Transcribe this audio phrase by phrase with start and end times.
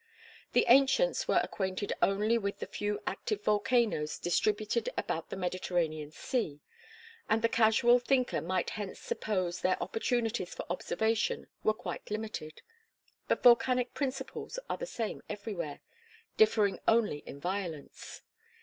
[0.53, 6.59] The ancients were acquainted only with the few active volcanoes distributed about the Mediterranean Sea,
[7.29, 12.63] and the casual thinker might hence suppose their opportunities for observation were quite limited.
[13.27, 15.81] But volcanic principles are the same everywhere,
[16.35, 18.23] differing only in violence.